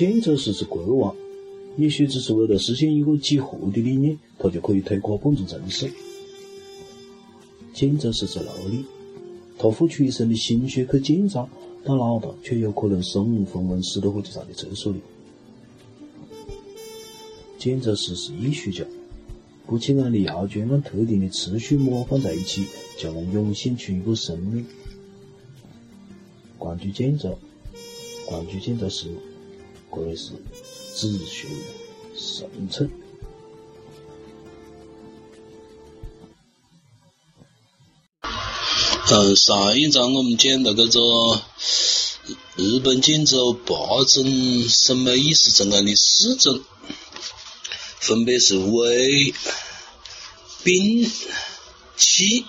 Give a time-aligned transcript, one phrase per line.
[0.00, 1.14] 建筑师是国王，
[1.76, 5.92] 也许只是为了实现一个几何的理念，他就可以推垮本座城市。
[7.74, 8.82] 建筑师是奴隶，
[9.58, 11.46] 他付出一生的心血去建造，
[11.84, 15.00] 到老了却有可能身无分文死在火车站的厕所里。
[17.58, 18.82] 建筑师是艺术家，
[19.66, 22.64] 不起眼的窑圈按特定的次序模放在一起，
[22.96, 24.64] 就能涌现出一个生命。
[26.56, 27.36] 关注建筑，
[28.24, 29.08] 关注建筑师，
[29.92, 30.30] 这里是
[30.94, 31.48] 子学
[32.16, 32.90] 生存。
[39.08, 41.42] 嗯，上一章我们讲到这个
[42.54, 46.62] 日本建筑八种审美意识中间的四种，
[47.98, 49.34] 分别是微、
[50.62, 51.10] 冰、
[51.96, 52.46] 气、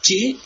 [0.00, 0.38] 建。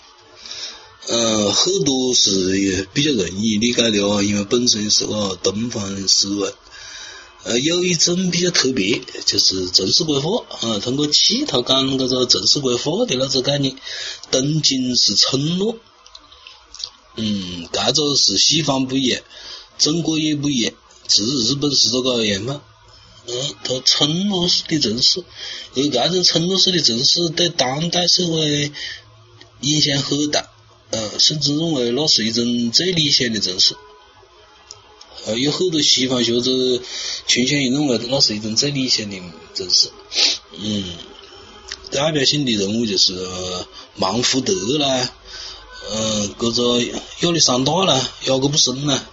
[1.07, 6.55] 嗯，很多是比较容易理解的哦，因为本身是个东方思维。
[7.43, 13.77] 呃，有一种比较特别，就是城市规划啊，通过气，他讲这个城市规划的那个概念。
[14.31, 15.77] 东京是村落，
[17.17, 19.21] 嗯，这个是西方不一样，
[19.79, 20.73] 中国也不一样，
[21.07, 22.63] 是日本是这个样嘛？
[23.27, 25.23] 嗯，它村落式的城市，
[25.75, 28.73] 而这种村落式的城市对当代社会
[29.61, 30.51] 影响很大，
[30.95, 33.75] 呃，甚至认为那是一种最理想的城市。
[35.27, 36.51] 呃，有很多西方学者
[37.27, 39.17] 倾向于认为那是一种最理想的
[39.55, 39.91] 城市。
[40.57, 40.85] 嗯，
[41.91, 43.13] 代表性的人物就是
[43.97, 45.11] 曼福德啦，
[45.91, 47.95] 嗯，这个亚历山大啦，
[48.27, 49.05] 雅各布森啦，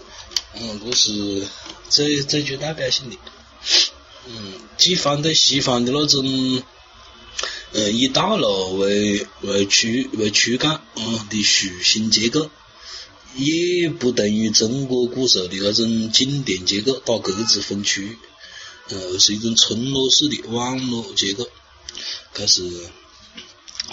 [0.60, 1.48] 嗯，这是
[1.90, 3.16] 最最具代表性的。
[4.28, 6.64] 嗯，既反对西方的那种，
[7.73, 12.49] 呃，以大楼为为主为区干啊的树形结构。
[13.33, 18.17] 也不等于中国古时候的那种井田结构，打格子分区，
[18.89, 21.48] 呃，是一种村落式的网络结构。
[22.33, 22.70] 开始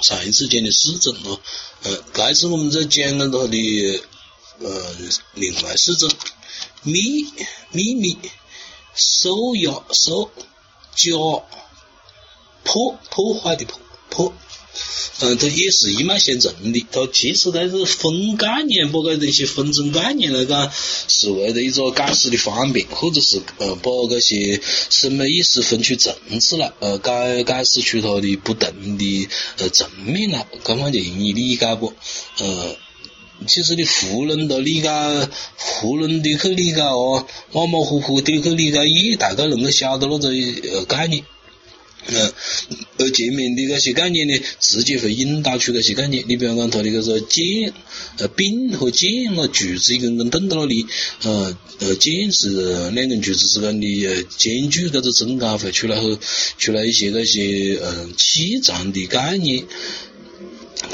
[0.03, 1.39] 上一次讲的四种啊，
[1.85, 4.03] 呃，这次我们再讲讲它的
[4.59, 4.97] 呃
[5.35, 6.11] 另外四种：
[6.83, 7.25] 秘
[7.71, 8.19] 秘密、
[8.97, 10.33] 受压受、
[10.97, 11.13] 假
[12.69, 13.81] 破破坏的破
[14.11, 14.35] 破。
[15.21, 16.87] 嗯，它也是一脉相承的。
[16.93, 20.71] 它其实它是分概念，把这东西分成概念来讲，
[21.09, 31.95] 是为了一个解释的方便，或者是呃把这些审美意识分出层次来，呃解解释出它的不同的呃层面来，这样就容易理解不？
[32.39, 32.77] 呃，
[33.49, 40.29] 其实你囫囵的理解，囫囵的去理解哦，马马虎虎的去理解，也大概能够晓得那个
[40.75, 41.25] 呃概念。
[42.07, 42.33] 嗯，
[42.97, 46.25] 而前面的那些概念呢，直接会引导出那些概念。
[46.27, 47.75] 你比方讲，它的那个剑、
[48.17, 50.87] 呃，柄和剑啊，柱子一根根钉在那里，
[51.23, 56.19] 呃，呃，剑是两根柱子之间的呃间距，这个中间会出来后，
[56.57, 59.65] 出来一些那些呃气场的概念。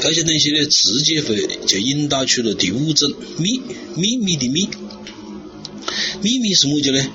[0.01, 3.61] 这些东西呢，直接会就引导出了第五种秘
[3.95, 4.67] 秘密的秘。
[6.21, 7.07] 秘密是么子呢？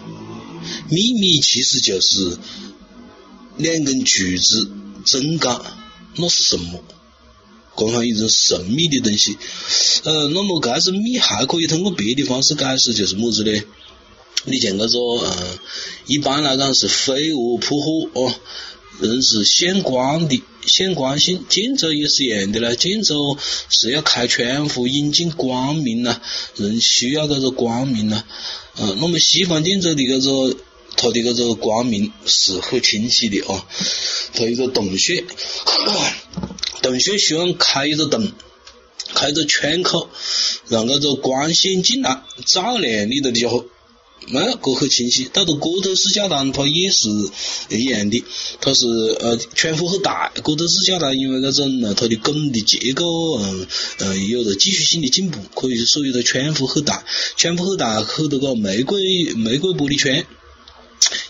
[0.89, 2.39] 秘密其实就是。
[3.60, 4.71] 两根柱子
[5.04, 5.60] 中间
[6.16, 6.82] 那是什么？
[7.76, 9.38] 这样一种神秘的东西。
[10.04, 13.62] 呃，那么这种秘还可以通过别的方式解释，就是么子呢？
[14.44, 15.59] 你像这个，嗯，
[16.06, 18.34] 一般来讲是飞蛾扑火哦，
[19.00, 21.44] 人是显光的，显光性。
[21.48, 23.38] 建筑也是一样的啦，建筑
[23.71, 26.21] 是要开窗户引进光明呐，
[26.56, 28.25] 人需要这个光明呐。
[28.77, 30.56] 嗯，那么西方建筑的这个。
[31.00, 33.65] 它的这个光明是很清晰的啊，
[34.34, 35.25] 它一个洞穴，
[36.83, 38.31] 洞穴喜欢开一个洞，
[39.15, 40.10] 开一个窗口，
[40.69, 43.65] 让这个光线进来照亮里头的家伙，
[44.28, 45.24] 那个很清晰。
[45.33, 47.09] 到了哥德式教堂，它也是
[47.71, 48.22] 一样的，
[48.60, 48.86] 它是
[49.21, 50.30] 呃窗户很大。
[50.42, 53.66] 哥德式教堂因为那种呃它的拱的结构，嗯
[54.01, 57.03] 嗯有着技术性的进步，可以所以它窗户很大，
[57.39, 60.22] 窗户很大，很多个玫瑰玫瑰玻璃窗。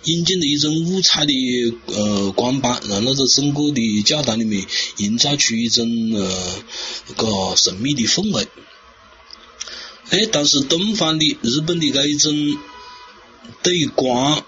[0.05, 1.32] 引进了一种五彩的
[1.87, 4.67] 呃光斑，让那个整个的教堂里面
[4.99, 6.65] 营造出一种呃
[7.17, 8.49] 个神秘的氛围。
[10.11, 12.35] 哎，但是东方的日本的这一种
[13.62, 14.44] 对于光，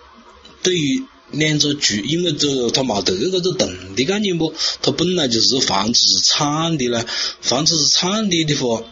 [0.62, 4.52] 对于两个柱，因为这它冇得这个洞的概念不，
[4.82, 7.06] 它本来就是房子是敞的啦，
[7.40, 8.82] 房子是敞的的话，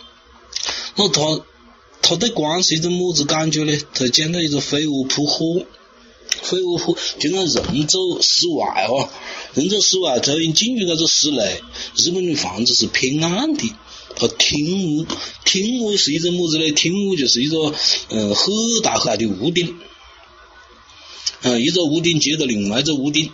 [0.97, 1.45] 那它
[2.01, 3.77] 它对光是一种么子感觉呢？
[3.93, 5.67] 它讲到一个飞蛾扑火。
[6.51, 9.09] 飞蛾扑，就像人走室外哦，
[9.55, 11.63] 人走室外，突然进入那个室内，
[11.97, 13.73] 日本的房子是偏暗的，
[14.17, 15.07] 它厅屋，
[15.45, 16.71] 厅屋是一种么子呢？
[16.73, 17.73] 厅屋就是一个
[18.09, 18.53] 嗯很
[18.83, 19.77] 大很大的屋顶，
[21.43, 23.31] 嗯，一个屋顶接着另外一个屋顶，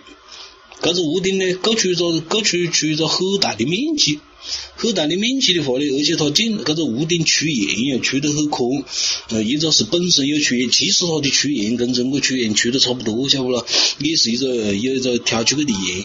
[0.83, 4.21] 搿个屋顶呢，构出一个构出出一个很大的面积，
[4.77, 8.85] 很大的面积的话呢，而且它建搿个屋顶出檐也出得很宽，
[9.31, 13.67] 呃，一个是本身有出檐，其实它的出檐跟中国出檐出得差不多，晓不咯？
[13.99, 16.05] 也是一个有一个挑出去的檐。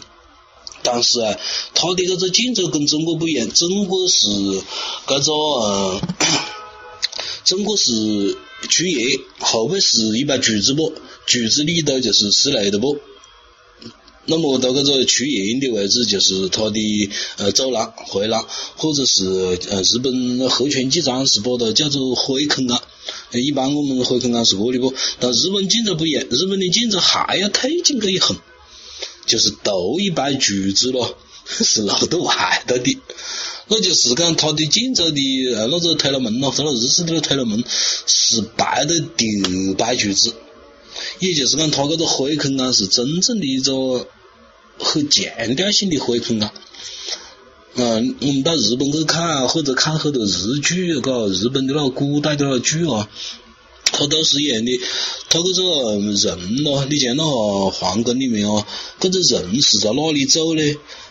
[0.84, 1.38] 但是啊，
[1.76, 4.28] 它的搿个建筑跟中国不一样，中国是
[5.06, 6.02] 搿个呃，
[7.46, 8.38] 中国是
[8.70, 10.92] 出檐，后背是一排柱子啵，
[11.28, 12.98] 柱子里头就是室内的啵。
[14.26, 19.26] 那么到搿个出檐的位置就是它的呃走廊、回廊，或者是
[19.70, 22.82] 呃日本和泉机场是把它叫做灰坑啊。
[23.34, 28.38] 一般我们灰坑啊是过的啵，但日本建筑不一样，日本的建筑还要推进去一横。
[29.26, 31.16] 就是头一排柱子咯，
[31.46, 32.98] 是露到外头的，
[33.68, 37.64] 那就是讲它的建筑的呃那个推了门咯，它那日式的推了门
[38.08, 40.34] 是排的第二排柱子，
[41.20, 44.08] 也就是讲它搿个灰坑啊是真正的一个
[44.78, 46.54] 很强调性的灰坑啊。
[47.76, 53.10] 嗯，我们到日本去看啊，或者看很多日剧，嘎，日本的那个古代的那剧啊。
[53.94, 54.80] 它都是一样的，
[55.28, 58.66] 它搿个人咯，你像那皇宫里面哦，
[59.02, 60.62] 搿个人是在哪里走呢？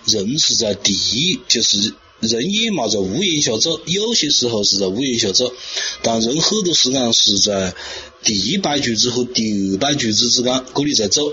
[0.06, 5.52] 人是在地，就是人也嘛在屋檐下走，有些时候是在屋檐下走，
[6.02, 7.74] 但人很多时间是在
[8.22, 11.32] 第一排柱子和第二排柱子之间，这里在走，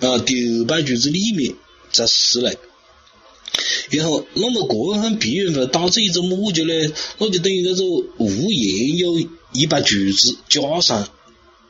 [0.00, 1.54] 啊，第二排柱子里面
[1.90, 2.58] 在室内。
[3.90, 6.92] 然后，那么这样很必然会导致一种么子呢？
[7.18, 7.84] 那就等于搿个
[8.18, 11.08] 屋檐有一排柱子，加上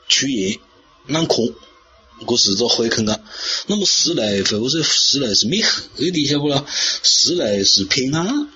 [0.08, 0.58] 出檐
[1.06, 1.54] 那空，
[2.26, 3.20] 这是个灰坑啊。
[3.68, 5.62] 那么室内或者室内是没
[5.94, 6.66] 黑的，晓不啦？
[7.04, 8.48] 室内是偏暗。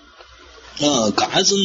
[0.79, 1.59] 啊，搿种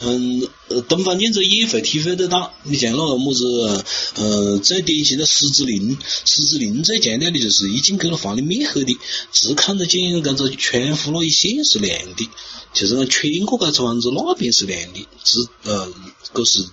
[0.00, 0.48] 嗯，
[0.88, 2.52] 东方建筑也会体会得到。
[2.62, 3.84] 你像那个么子，
[4.14, 8.96] 呃，最典型的狮子林，狮子林最强调的就是一进去了房里面黑的，
[9.32, 12.28] 只看得见搿个窗户那一线是亮的，
[12.72, 15.88] 就是讲穿过搿层房子那边是亮的，只呃，
[16.32, 16.64] 搿是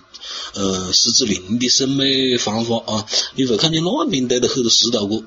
[0.54, 3.06] 呃狮子林的审美方法啊。
[3.34, 5.24] 你会看见那边堆了很多石头过。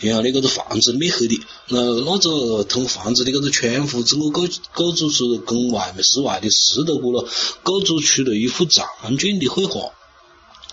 [0.00, 7.28] 然后那个个房子没黑的，那那个通房子的搿个窗户，整个构构筑是跟外面室外的石头过了，
[7.62, 8.86] 构筑出了一幅长
[9.18, 9.92] 卷的绘画，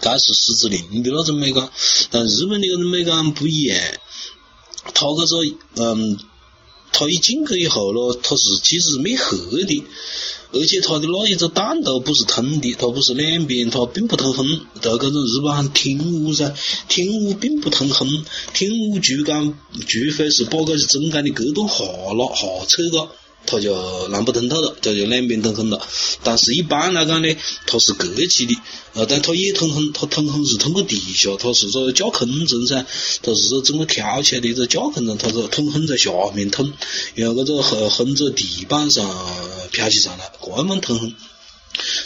[0.01, 1.69] 该是狮子林的那种美感。
[2.11, 3.79] 但日本的搿种美感不一样，
[4.93, 6.19] 它搿个嗯，
[6.99, 9.83] 他一进去以后咯，它是其实是没黑的。
[10.51, 14.59] 而且他的那一个弹头不是通的，他不是两边，他并不通风。
[14.81, 16.53] 在这种日本喊天屋噻，
[16.89, 19.53] 天屋并不通风，天屋主干，
[19.87, 23.09] 除非是把搿些中间的隔断下拉下撤个。
[23.45, 25.81] 它就南北通透了，它就两边通风了。
[26.23, 28.55] 但是一般来讲呢，它是隔起的，
[28.93, 32.85] 呃，但它也通风，它通风是通过地下，它是个架空层噻，
[33.23, 36.71] 它是个整个挑起来的一个架空层，它是通风在下面通，
[37.15, 39.09] 然后搿个横横着地板上
[39.71, 41.15] 飘起上来，这样么通风。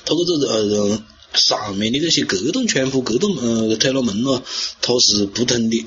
[0.05, 1.03] 它搿个呃
[1.33, 4.43] 上面的这些隔断窗户、隔断呃推拉门咯，
[4.81, 5.85] 它是不通的，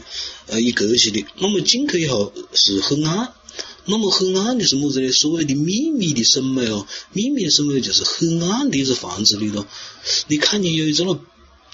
[0.48, 1.24] 呃，一隔起的。
[1.38, 3.32] 那么进去以后是很暗。
[3.88, 5.12] 那么很暗的是么子呢？
[5.12, 9.64] 所谓的秘密的审美哦，秘密的审美就是很暗的一个房子里头，
[10.26, 11.20] 你看见有一种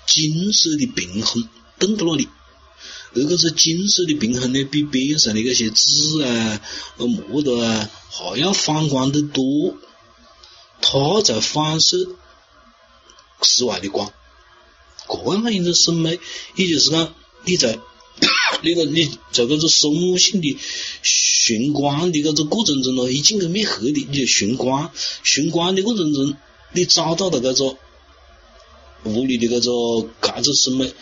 [0.07, 2.29] 金色的屏风登到那里，
[3.15, 6.61] 而个是金色的平衡呢，比边上的那些纸啊、
[6.99, 9.77] 木头啊还要反光得多，
[10.83, 12.09] 它在反射
[13.41, 14.13] 室外的光，
[15.09, 16.21] 这样一种审美，
[16.57, 17.15] 也就是讲
[17.47, 17.79] 你在。
[18.63, 20.57] 那个你在搿个生物性的
[21.03, 24.93] 寻光的搿个过程中咯，一进去没黑的，你就寻光，
[25.25, 26.37] 寻光的过程中，
[26.73, 27.77] 你找到了搿个
[29.05, 30.93] 屋里的搿个搿个审美，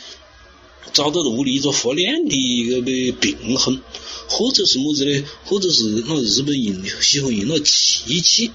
[0.94, 3.82] 找到了屋里一个发亮的一个个平衡，
[4.28, 5.24] 或者是么子呢？
[5.44, 8.50] 或者是那日本人喜欢用那漆器，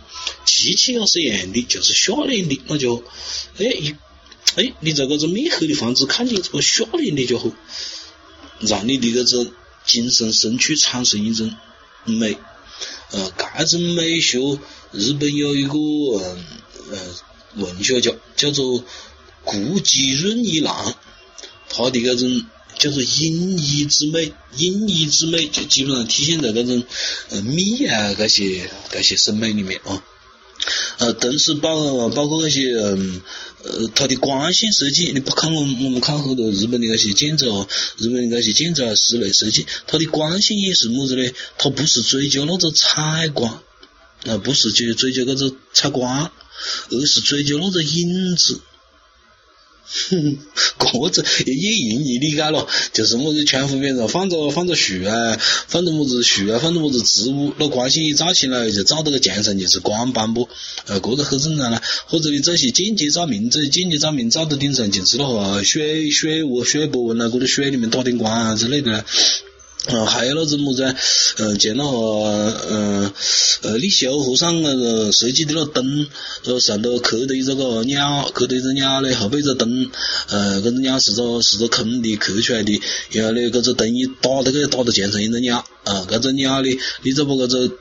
[0.46, 3.04] 漆器也是一样的，就是下亮的，那就
[3.60, 3.94] 哎一
[4.56, 7.52] 哎，你在搿个灭黑的房子看见这个下亮的就好。
[8.60, 9.52] 让你的这种
[9.86, 11.54] 精神深处产生一种
[12.06, 12.38] 美，
[13.12, 14.60] 呃，这种美学，
[14.92, 16.46] 日本有一个嗯
[16.92, 17.00] 呃
[17.56, 18.84] 文学家叫做
[19.44, 20.94] 顾吉润一郎，
[21.70, 22.46] 他的这种
[22.78, 26.84] 叫做隐逸之美，隐逸之美就基本上体现在这种
[27.30, 30.04] 呃米啊这些这些审美里面啊。
[30.98, 33.22] 呃，同时包包括那些嗯
[33.64, 41.30] 呃，它的光线设计，你不看我我们看很多日本的那些建筑啊，日本的那些建筑啊，室内设计，它的光线也是么子呢？
[41.58, 43.62] 它不是追求那个采光，
[44.26, 46.32] 啊，不是去追求那个采光，
[46.92, 48.62] 而是追求那个影子。
[50.10, 50.38] 哼
[51.12, 51.54] 这子也
[51.94, 55.38] 容易理解咯，就是么子全湖边上放着放着树啊，
[55.68, 60.50] 放着么子树啊，放着么子植物，那光线一照起来就照到个墙上就是光斑不，
[60.88, 61.82] 呃，这个很正常啦。
[62.08, 69.06] 或者你这些间接照明，这些间接照明照到顶上就是那个水水雾水波纹啦，或者水里面打点光啊之类的。
[69.88, 70.96] 嗯，还有那种么子，
[71.38, 73.14] 嗯，见那个，嗯，
[73.62, 76.08] 呃，李秀和尚那个设计的那灯，
[76.46, 79.92] 呃，上头刻的一个个鸟，刻的一只鸟嘞，后背一个灯，
[80.30, 87.72] 呃，搿只鸟是个是个空的刻出来的，然后嘞，搿只灯一打，这个打到墙上一只鸟，啊，搿只鸟嘞，你再把搿只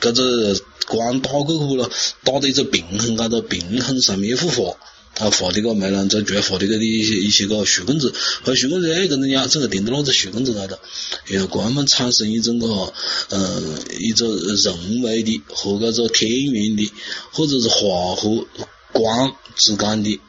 [0.00, 1.90] 搿只光打过去了，
[2.24, 4.76] 打到一个平衡高头，平衡上面一幅画。
[5.14, 10.78] 他画的个梅兰在主要画的个的一些一些个树棍子，和树棍子哎，跟人家这个钉到那个树棍子高头，
[11.26, 12.92] 然后慢慢产生一种个
[13.28, 13.62] 呃
[13.98, 16.92] 一个人为的和个个天然的
[17.32, 18.46] 或者是化和
[18.92, 20.20] 光之间的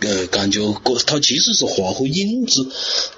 [0.00, 0.60] 呃感觉，
[1.04, 2.68] 它其实是化和影子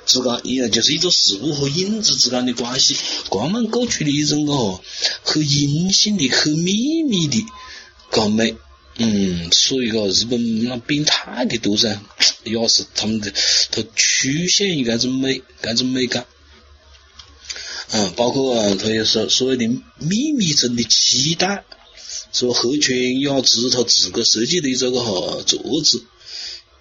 [0.07, 2.97] 之间一样，就是一个事物和影子之间的关系，
[3.31, 4.81] 慢慢构出的一种个
[5.23, 7.45] 很阴性的、很秘密的
[8.11, 8.57] 个美。
[9.03, 11.99] 嗯，所以个日本那变态的多噻，
[12.45, 13.33] 也是他们的，
[13.71, 16.27] 他曲线于这种美，这种美感。
[17.93, 19.67] 嗯，包括啊，他也是所谓的
[19.97, 21.65] 秘密中的期待，
[22.35, 26.05] 说河泉雅之他自个设计的这个哈桌子。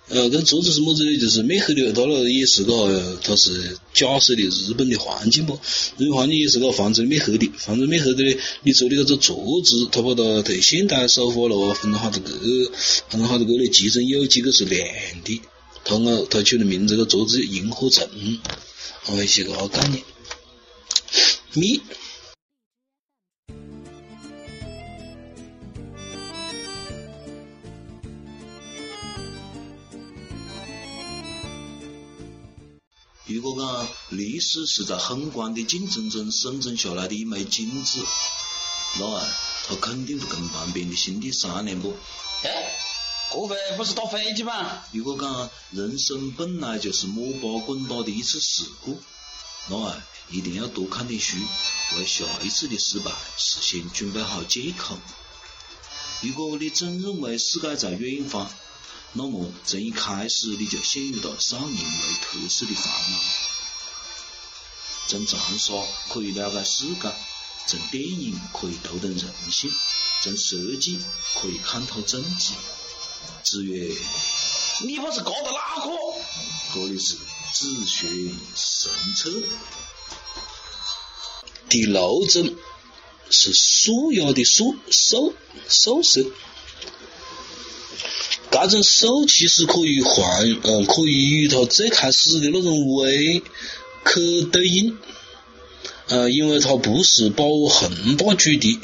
[0.10, 1.18] 呃，跟桌子是么子呢？
[1.20, 5.54] 就是美黑的，它那也是个，它是假设的日本的环境不？
[5.98, 12.32] 日本环境也是个房子美黑的，房子美黑的呢，你做的那个桌子，它把它对现代手法了，分了好多个，
[13.08, 14.84] 分了好多个呢，其中有几个是亮
[15.24, 15.42] 的，
[15.86, 18.08] 它个它取的名字个桌子萤火虫，
[19.06, 20.04] 哦，一些个概念，
[21.54, 21.82] 密。
[33.30, 38.04] 如果讲历史是在宏观的竞争中生存下来的一枚金子，
[38.98, 39.24] 那啊，
[39.68, 41.96] 它肯定会跟旁边的兄弟商量不？
[42.42, 42.76] 哎，
[43.32, 44.82] 这回不是打飞机吗？
[44.92, 49.00] 如果讲人生本来就是摸爬滚打的一次事故，
[49.68, 51.38] 那啊，一定要多看点书，
[51.98, 54.98] 为下一次的失败事先准备好借口。
[56.22, 58.50] 如果你总认为世界在远方，
[59.14, 63.20] 那么，从一开始你就陷入到少年为特色的烦恼。
[65.08, 65.74] 从长沙
[66.10, 67.12] 可以了解世界，
[67.66, 69.72] 从电影可以读懂人性，
[70.22, 71.00] 从设计
[71.42, 72.54] 可以看透政治。
[73.44, 73.92] 子曰
[74.86, 75.92] ：“你不是搞的哪个？”
[76.76, 77.18] 这里是
[77.52, 78.08] 自学
[78.56, 79.32] 神策。
[81.68, 82.56] 第六种
[83.32, 85.34] 是素雅的素素
[85.68, 86.24] 素色。
[88.52, 93.42] 这种数其实可以换，嗯，可以与它最开始的那种微
[94.04, 94.20] 可
[94.52, 94.98] 对应，
[96.08, 98.80] 呃，因为它不是把宏大主题，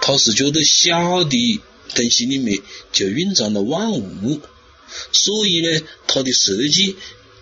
[0.00, 1.60] 它是觉得小的
[1.94, 2.58] 东西里面
[2.92, 4.40] 就蕴藏了万物，
[5.12, 6.96] 所以呢，它的设计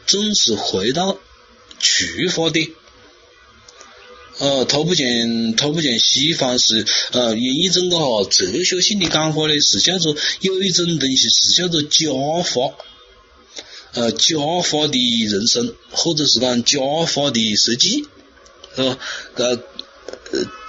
[0.06, 1.18] 总是回到
[1.80, 2.68] 出发点。
[4.38, 5.06] 呃，他不像，
[5.56, 12.74] 他不像西方是，呃，用一种个哈哲学性的讲法呢，是叫做有一种东西是叫做假化，
[13.92, 18.08] 呃，假化的人生，或者是讲假化的设计，
[18.74, 18.98] 是吧？
[19.36, 19.56] 呃，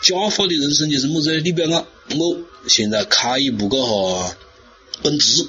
[0.04, 1.42] 假化的人生就是么子？
[1.42, 1.88] 你比如讲，
[2.20, 4.38] 我现在开一部个哈
[5.02, 5.48] 奔驰，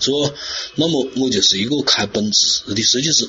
[0.00, 0.34] 是吧？
[0.76, 3.28] 那么我就是一个开奔驰的设计师，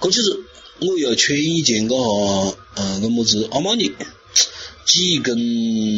[0.00, 0.40] 这就是。
[0.80, 3.48] 我要穿一件个哈，嗯，个么子。
[3.52, 3.92] 阿玛尼，
[4.86, 5.36] 几根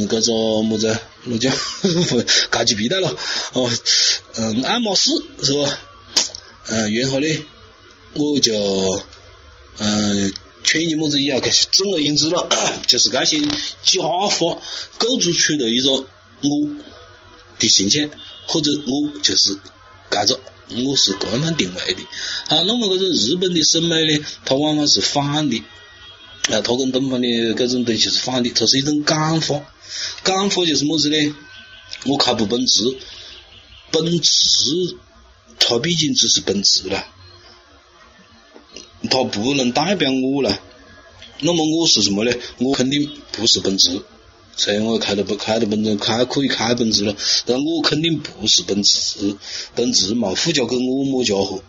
[0.08, 1.50] 搿个么子，那叫
[2.50, 3.16] 夹起皮带了，
[3.52, 3.70] 哦，
[4.36, 5.10] 嗯，爱马仕
[5.42, 5.78] 是吧？
[6.68, 7.26] 嗯，然后呢，
[8.14, 9.02] 我就
[9.78, 10.32] 嗯
[10.64, 11.40] 穿一么子衣啊，
[11.72, 12.48] 总而言之了，
[12.86, 14.58] 就是这些假发
[14.98, 16.70] 构筑出了一个我
[17.58, 18.10] 的形象，
[18.46, 19.58] 或者我就是
[20.26, 20.40] 这个。
[20.74, 22.02] 我是这样定位的，
[22.48, 25.58] 好，那么这种日本的审美呢，它往往是反的，
[26.48, 29.60] 啊，它跟东方的这种东西是反的，它是一种感化，
[30.22, 31.34] 感化就是么子呢？
[32.06, 32.84] 我开部奔驰，
[33.90, 34.96] 奔驰，
[35.58, 37.04] 它毕竟只是奔驰了，
[39.10, 40.58] 它不能代表我了，
[41.40, 42.32] 那么我是什么呢？
[42.56, 44.00] 我肯定不是奔驰。
[44.56, 47.16] 虽然我开的不开的奔驰，开可以开奔驰了，
[47.46, 49.36] 但我肯定不是奔驰，
[49.74, 51.62] 奔驰嘛，附加给我么家伙？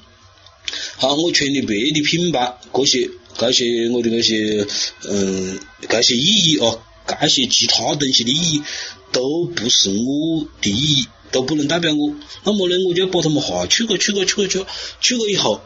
[0.97, 4.67] 好，我穿的别的品牌，这些这些我的那些
[5.07, 6.77] 嗯，这些意义啊，
[7.21, 8.63] 这些其他东西的意义，
[9.11, 12.13] 都不是我的意义，都不能代表我，
[12.43, 14.65] 那么呢，我就把他们划去过，去过，去过，去，
[14.99, 15.61] 去过以后，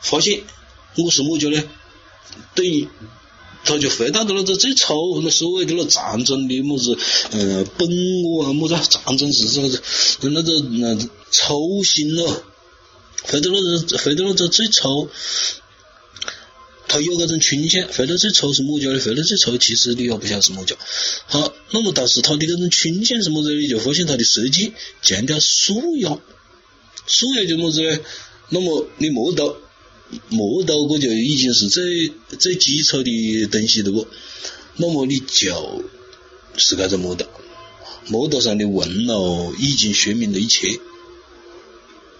[0.00, 0.42] 发现
[0.96, 1.62] 我是么家呢？
[2.54, 2.88] 等于
[3.64, 6.96] 他就回到了那个最初那所谓的那战争的么子，
[7.30, 7.88] 嗯，本
[8.24, 10.96] 我啊么子，战争是这个那个那
[11.30, 12.42] 初心咯，
[13.24, 15.08] 回到那个回到那个最初。
[16.88, 19.00] 他有那种倾向，回到最初是么家的？
[19.00, 20.76] 回到最初其实你也不晓得是么家。
[21.24, 23.54] 好，那么但是他的那种倾向是么子？
[23.54, 26.18] 你就发现他的设计强调素雅，
[27.06, 27.98] 素雅就么子呢？
[28.50, 29.56] 那么你磨刀，
[30.28, 34.06] 磨刀这就已经是最最基础的东西了不？
[34.76, 35.84] 那么你就
[36.56, 37.26] 是这个磨刀，
[38.06, 40.78] 磨刀上的纹路已经说明了一切，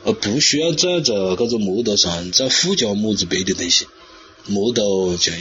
[0.04, 3.86] 而不需要再在这个磨刀上再附加么子别的东西。
[4.46, 4.82] 磨刀
[5.16, 5.32] 就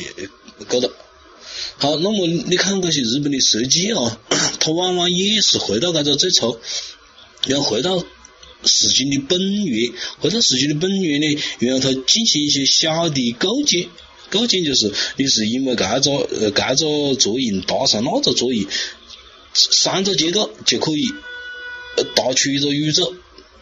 [0.67, 0.91] 够了。
[1.77, 4.20] 好，那么你看这些日本的设计啊，
[4.60, 6.60] 它往往也是回到这个最初，
[7.48, 8.03] 要回到
[8.63, 13.89] 事情的本源，或者事情的本源呢，然后它进行一些小的构建，
[14.30, 18.70] 构建就是你是因为这个呃这个作用搭上那个作用，
[19.53, 21.08] 三个结构就可以
[22.15, 23.13] 搭出一个宇宙，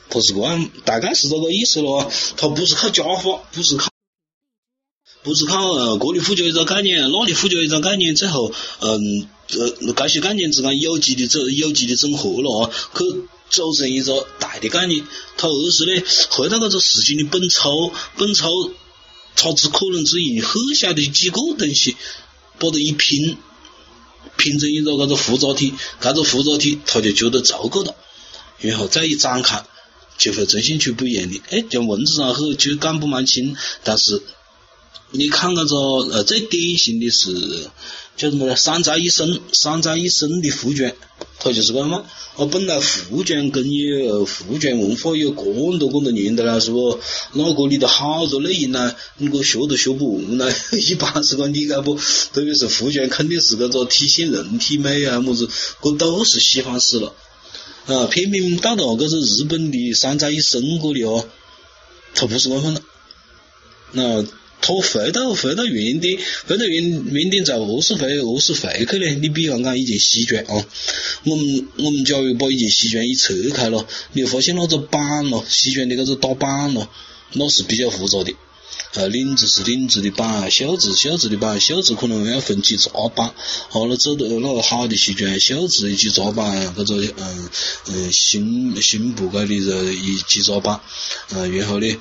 [0.10, 2.12] 它是这样，大概是这个意思了。
[2.38, 3.89] 它不是靠加法，不是靠。
[5.22, 13.03] 不是靠呃这里附加一个概念，那里附加一个概念，最后嗯呃这些概念之间有机的整有机的整合了啊，去
[13.50, 15.06] 组成一个大的概念。
[15.38, 18.74] 它而是呢回到这个事情的本初，本初
[19.36, 21.98] 它只可能只用很小的几个东西
[22.60, 23.38] 把它一拼，
[24.38, 27.96] 拼成一个这个复杂体，这个复杂体它就觉得足够了，
[28.60, 29.65] 然后再一展开
[30.18, 31.41] 就会呈现出不一样的。
[31.50, 34.22] 哎，就文字上很就讲不蛮清，但是。
[35.12, 37.68] 你看那个呃，最典型的是
[38.16, 38.55] 叫什么呢？
[38.55, 40.92] 三宅一生，三宅一生的服装，
[41.40, 42.04] 他就是个嘛。
[42.36, 47.00] 我本来富卷跟有富卷文化有这多这多年的了，是不？
[47.34, 50.50] 那个里头好多内容呢，你个学都学不完呢。
[50.72, 52.00] 一般是个理解不？
[52.34, 55.50] 特别是富卷，肯定是个个体现人体美啊，么子，
[55.82, 57.14] 这都是喜欢死了
[57.88, 58.06] 啊！
[58.08, 61.25] 偏偏到了这个日本的山寨一生这里哦，
[62.16, 62.82] 他不是这样的，
[63.92, 64.25] 那。
[64.61, 69.09] 他回到回到原点，回到原原点，在何时回何时回去呢？
[69.22, 70.65] 你比方讲一件西装啊，
[71.24, 76.89] 我们我们假如把一件西装一拆开了，你发现那个版咯，西装的那个打版咯，
[77.33, 78.33] 那是比较复杂的。
[78.95, 83.33] 呃，领子是领子的版，袖子袖子的版，袖子可能要分几扎版。
[83.69, 87.50] 好了，走到那个好的西装，袖子几杂版，或者嗯
[87.87, 90.81] 嗯胸胸部这里的一几杂版，
[91.31, 91.98] 嗯，然后呢？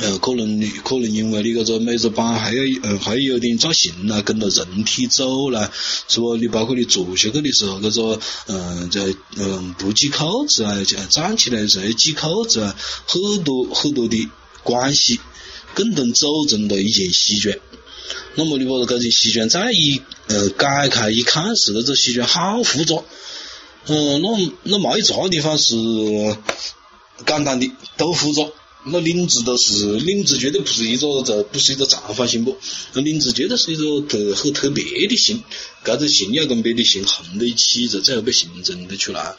[0.00, 5.72] 呃，可能你可能因为你搿个每个版还要呃还有点造型啦，跟着人体走啦，
[6.08, 6.36] 是不？
[6.36, 10.76] 你包括你坐下去的时候，搿个嗯在嗯不系扣子啊，
[11.10, 14.28] 站起来的时候要系扣子啊，很多很多的
[14.62, 15.20] 关系，
[15.74, 17.56] 共同组成了一件西装。
[18.34, 22.96] 那么你把搿件西装再一呃解开一看，是搿个西装好复杂。
[23.86, 25.74] 嗯，那那没一个地方是
[27.26, 28.42] 简单的，都复杂。
[28.90, 32.56] 那领子都是领子，绝对不是一个这不是一个长方形不？
[32.94, 35.42] 那领子绝对是一个特很特别的形，
[35.84, 39.36] 这个形要跟别的形混在一起，才才会被形成的出来。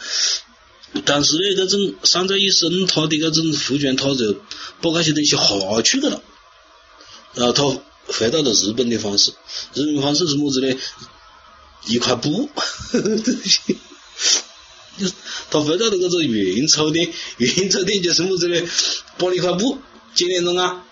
[1.05, 4.33] 但是呢，这种三宅一生，它的这种服装，它就
[4.81, 6.21] 把这些东西划去了，
[7.35, 7.63] 然后它
[8.13, 9.31] 回到了日本的方式。
[9.73, 10.75] 日本方式是么子呢？
[11.85, 12.49] 一块布。
[12.55, 13.75] 呵 呵
[15.01, 15.13] 就是
[15.49, 18.61] 他回到那个个原初点，原初点就是么子呢？
[19.17, 19.77] 把一块布
[20.13, 20.83] 剪两种啊，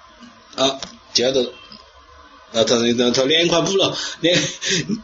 [0.56, 0.80] 啊，
[1.14, 1.44] 接着，
[2.54, 4.42] 啊，他他他两块布了，两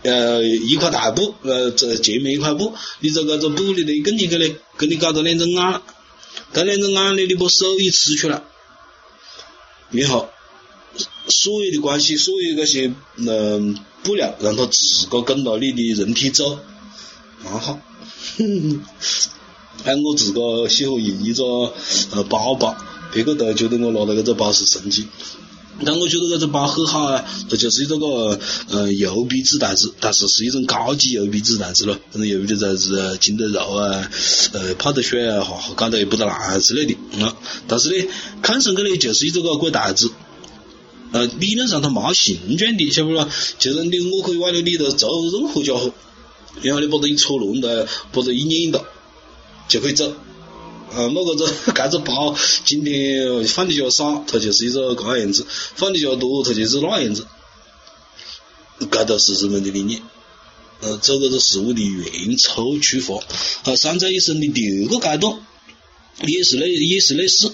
[0.04, 5.82] 呃一块大布，呃这前面一块布，你在这个布里头一跟进去呢，给你搞到两种眼，
[6.54, 8.42] 搞两种眼呢，你把手一持出来，
[9.92, 10.30] 然后
[11.28, 16.60] 所有的关系，所有这些嗯布料，让它自个跟到你的人体走，
[17.44, 17.80] 蛮好。
[18.38, 18.82] 哼
[19.86, 21.44] 哎，我自个喜欢用一个
[22.12, 22.78] 呃包包，
[23.12, 25.08] 别个都觉得我拿了这个包是神经，
[25.84, 34.10] 但我觉得这个包很好啊，它就是一个个呃右臂纸袋子，但是是一种高级右臂纸袋子咯，这种右臂纸袋子浸的肉啊，
[34.54, 37.36] 呃泡得水啊，哈，搞得也不得烂之类的啊。
[37.68, 38.08] 但是呢，
[38.44, 40.12] 看上去呢就是一个个鬼袋子，
[41.12, 43.28] 呃，理论上它没形状的，晓不咯？
[43.58, 45.92] 就是你我可以往那里头做任何家伙。
[46.62, 48.86] 然后你把它一搓弄的，把它一捻到，
[49.68, 50.14] 就可以走。
[50.92, 52.36] 啊，那个子， 这个包
[52.66, 55.44] 今天放的较少，它就是一个这样子；
[55.76, 57.26] 放的较多，它就是那样子。
[58.92, 60.02] 这都是人们的理念。
[60.82, 63.72] 呃，这个事物的原初出发。
[63.72, 65.40] 啊，三者一生的第二个阶段，
[66.22, 67.52] 也是类也是类似，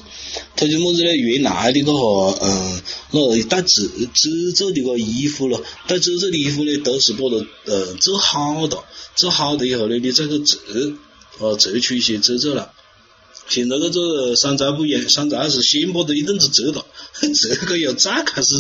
[0.56, 1.16] 他就么子呢？
[1.16, 8.84] 原来的个哈，嗯，那个带褶褶皱的个衣服咯，带褶皱的衣服呢，都是把它呃做好的，
[9.16, 10.58] 做好的以后呢，你再去折，
[11.40, 12.70] 哦，折出一些褶皱来。
[13.48, 16.86] 现在这个山寨不一样，山寨是先把它一顿子折了，
[17.34, 18.54] 折个要再开始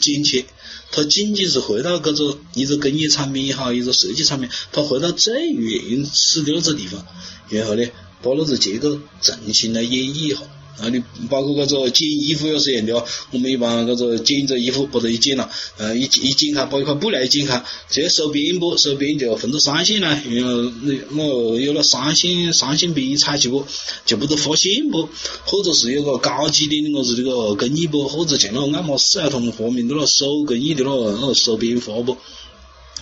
[0.00, 0.46] 剪切，
[0.92, 7.04] 它仅仅是回到这个一个工业产品也好，一个设计产品，它回到最原始的那个地方，
[7.50, 7.84] 然后呢？
[8.24, 10.40] 把那个结构重新来演绎一下，
[10.78, 13.04] 啊，你包括那个剪衣服也是一样的哦。
[13.30, 18.76] 我们一般那个剪着衣服，把它一剪了，呃，一一剪开，把一块布料一剪开，只要收边不？
[18.78, 20.72] 收边就分到三线呢，然后
[21.10, 23.64] 那我有了三线三线边裁起不？
[24.06, 25.08] 就不得发线不？
[25.44, 28.08] 或者是有个高级点的我是这个工艺不？
[28.08, 32.16] 或者像那个爱马仕啊，他们发明的那手工艺的那那个收边花不？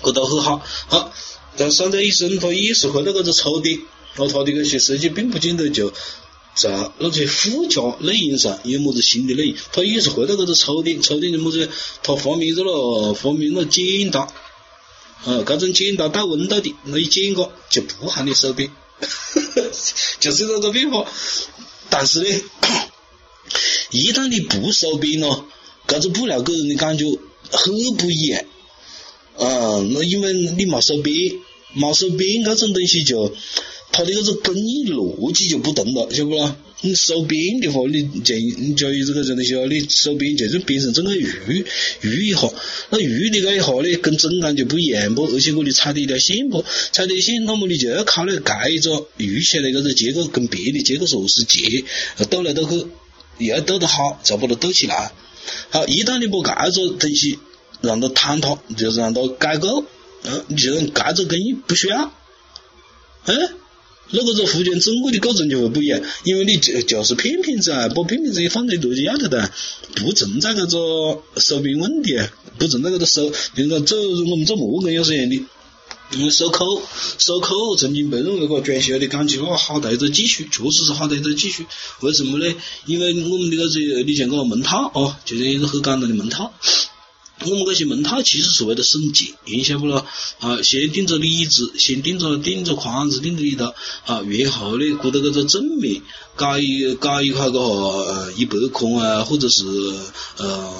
[0.04, 0.61] 这都很好。
[0.88, 1.12] 好，
[1.56, 3.78] 但山寨医生他也是回到这个抽点。
[4.16, 5.92] 那他的那些设计并不见得就
[6.55, 11.70] 在那些附加内容上有么子新的内容，他也是回到这个抽点，抽点的么子？
[12.03, 14.20] 他发明着了，发明了剪刀，
[15.25, 18.70] 啊，这种剪刀带温度的，那一剪个就不喊你收边，
[20.20, 21.11] 就是这个变化。
[21.88, 22.29] 但是呢，
[23.90, 25.46] 一旦你不收边了，
[25.87, 27.07] 这个布料给人的感觉
[27.51, 28.44] 很不一样，
[29.38, 31.16] 嗯，那因为你没收边，
[31.72, 33.35] 没收边这种东西就。
[33.92, 36.57] 它的那个工艺逻辑就不同了，晓不啦？
[36.85, 41.64] 你收边的话，你像你假如这个东西啊，你收边就是边上整个鱼
[42.00, 42.50] 鱼一下，
[42.90, 45.26] 那鱼的那一下呢，跟中间就不一样不？
[45.26, 46.64] 而且我你踩的一条线不？
[46.90, 51.85] 踩的线，那么你就要靠那盖一个鱼起来那个结构，跟别的结构是何是结？
[52.31, 52.87] 斗来斗去，
[53.44, 55.12] 要斗得好，才把它斗起来。
[55.70, 57.38] 好，一旦你把这个东西
[57.81, 59.85] 让它坍塌，就是让它改构，
[60.24, 62.12] 嗯，你就盖这工艺不需要，
[63.26, 63.35] 哎。
[64.14, 69.51] 那个是福建整个的构成就会不一样，因为你就就是片片子啊，把片片子一放在多就丫头的，
[69.96, 72.18] 不存在那个收边问题，
[72.59, 73.98] 不存在那个收，就说做
[74.31, 75.42] 我们做木工也是一样的，
[76.16, 76.83] 因为收口，
[77.18, 81.64] 收口曾经被认为个装修的感觉哇好大一个技术，确实是好大一个技术，
[82.01, 82.55] 为什么呢？
[82.87, 86.53] 因为我们的那个你像个门套哦，就是一个很简单的门套。
[87.44, 90.07] 我们这些门套其实是为了省钱，晓不咯？
[90.40, 93.66] 啊，先定着里子，先定着定着框子定着里头，
[94.07, 96.02] 啊，然后呢，搁到这个正面
[96.37, 99.64] 搞一搞一块个呃一百克啊，或者是
[100.38, 100.70] 呃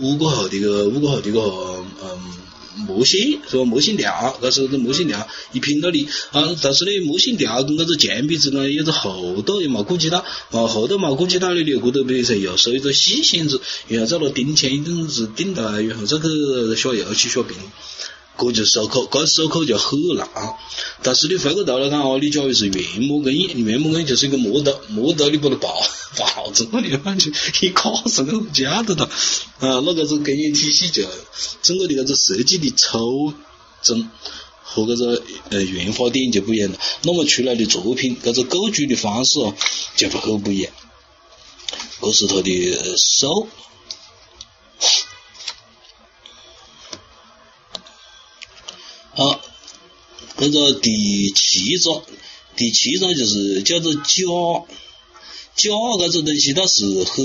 [0.00, 2.45] 五个号的个五个号的个嗯。
[2.76, 3.64] 木线是吧？
[3.64, 6.56] 木线条，这是个木线条，一拼到里啊。
[6.62, 17.56] 但是呢，木线条跟这个墙壁之间有个厚度也没顾及到，啊，厚度没顾及到呢，你过头比如说又收一个细线子，然后再拿钉枪一钉子钉到，然后再去刷油漆刷平。
[18.38, 20.28] 这就收口，这收口就很难。
[21.02, 31.02] 但是你回过头来看哦，你假如是原木工艺，原木工艺就是一个木头，木头你把它刨刨中了的感觉，一卡是个架子的，啊，那个是工业体系就
[31.62, 33.32] 整个的那个设计的初
[33.82, 34.10] 衷
[34.62, 39.54] 和这个呃原发点就不一样了，那么出来的作品，这个构筑的方式哦
[39.96, 40.72] 就会很不一样，
[42.02, 43.48] 这是它的手。
[50.38, 52.02] 那个第七章，
[52.56, 54.02] 第七章就是叫做假，
[55.54, 55.70] 假
[56.12, 57.24] 这个东西倒是很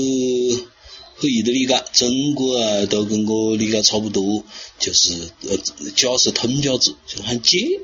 [1.16, 4.44] 很易得理解，中国啊都跟我理解差不多，
[4.78, 5.12] 就是
[5.46, 5.58] 呃
[5.94, 7.80] 假是通假字，就喊借，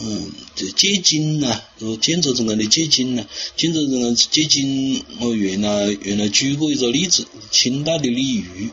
[0.00, 3.24] 嗯，就借金呐，说建筑中间的借金呐，
[3.56, 8.70] 建筑中间借金，我原来原来举过一个例子，清代的李渔。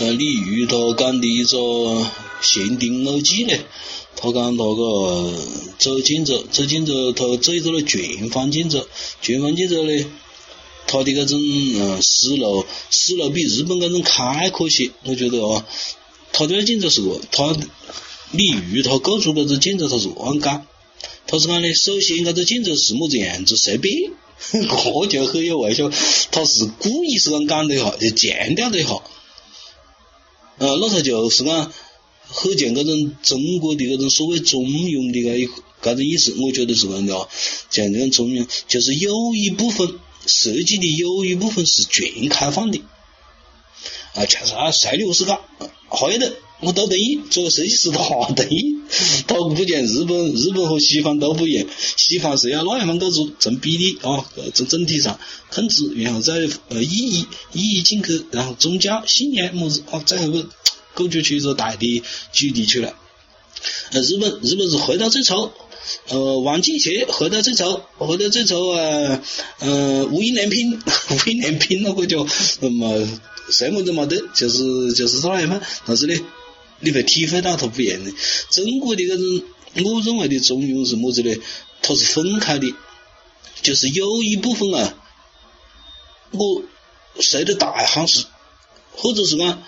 [0.00, 2.06] 呃，李渔他讲的一个
[2.40, 3.52] 限定偶记呢，
[4.16, 5.30] 他讲他个
[5.78, 8.86] 走建筑，走建筑，他走一个了全方建筑，
[9.20, 10.06] 全方建筑呢，
[10.86, 15.66] 他的那种嗯思路，思路比日本那种开阔些，我觉得啊，
[16.32, 17.54] 他的建筑是个，他
[18.30, 20.66] 李渔他构筑这个建筑他是这样讲，
[21.26, 23.94] 他是讲呢，首先这个建筑是么子样子随便，
[24.50, 25.90] 这就很有味道，
[26.30, 29.02] 他是故意是这样讲的哈，就强调的哈。
[30.60, 31.72] 呃，那他就是讲，
[32.28, 35.48] 很像这种中国的这种所谓中庸的个一
[35.80, 37.26] 这种意思，我觉得是这样的啊，
[37.70, 42.82] 像这种中庸，就是有一部分设计的有一部分是全开放的，
[44.14, 45.40] 啊，确实啊，谁的我是讲，
[45.88, 48.76] 好样的我都同意，作为设计师他同意，
[49.26, 55.18] 他不讲日本，日本和西方都不一样，西方是要那样方构筑，从比例啊，从整体上
[55.50, 56.34] 控制，然后再
[56.68, 60.46] 呃意义意义进去，然后宗教信仰么子啊，再 后个
[60.94, 62.94] 构筑出一个大的基地出来。
[63.92, 65.50] 呃，日本日本是回到最初，
[66.08, 69.22] 呃，王进学回到最初，回到最初啊，
[69.60, 70.78] 呃，无印良品，
[71.10, 73.06] 无印良品那个叫什么
[73.50, 75.60] 什么都没得，就是就是这样嘛。
[75.86, 76.14] 但是呢，
[76.80, 78.12] 你会体会到它不一样的。
[78.50, 79.42] 中国的这种，
[79.84, 81.34] 我认为的中庸是么子呢？
[81.82, 82.74] 它是分开的，
[83.62, 84.94] 就是有一部分啊，
[86.32, 86.62] 我
[87.20, 88.24] 谁的大汉事，
[88.92, 89.62] 或者是讲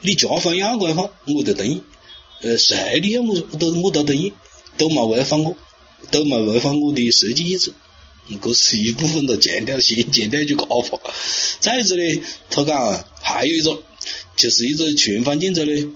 [0.00, 1.82] 你家方要规划，我就同意。
[2.40, 4.32] 呃，谁的要我都我都同意，
[4.76, 5.56] 都没违反我，
[6.10, 7.72] 都没违反我的设计意志。
[8.42, 11.00] 这是一部分的强调先，强调一句假话。
[11.60, 13.82] 再一个呢，他讲还有一种，
[14.36, 15.94] 就是一个全方建筑呢，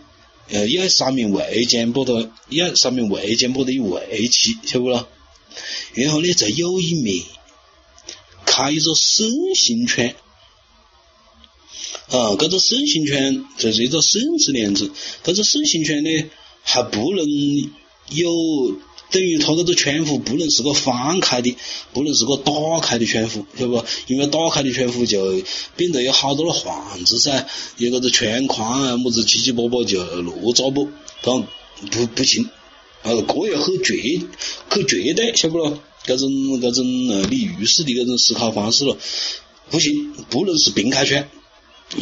[0.48, 5.08] 呃，要上面围墙把它，要上面围墙把它一围起，晓不咯？
[5.94, 7.24] 然后呢，再有一面
[8.44, 10.14] 开一个顺形圈，
[12.08, 14.90] 啊，这个顺形圈就是一个顺字链子，
[15.22, 16.30] 这个顺形圈呢
[16.62, 17.26] 还不能
[18.10, 18.80] 有。
[19.12, 21.54] 等于它这个窗户不能是个放开的，
[21.92, 23.84] 不能是个打开的窗户，晓得不？
[24.06, 25.42] 因为打开的窗户就
[25.76, 27.46] 变得有好多的幌子噻，
[27.76, 30.88] 有个个窗框啊，么子七七八八就乱糟不，
[31.22, 31.32] 它
[31.90, 32.48] 不不行，
[33.02, 34.22] 啊，这也很绝，
[34.70, 35.78] 很绝对，晓不咯？
[36.04, 38.96] 这种这种呃李玉式的这种思考方式咯，
[39.70, 41.22] 不行，不能是并开窗，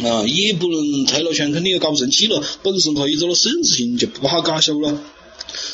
[0.01, 4.97] 啊，也不能推了窗，肯定也搞不成器了，本身它一个了顺字形就不好搞，晓不咯？